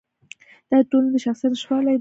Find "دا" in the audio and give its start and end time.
0.69-0.77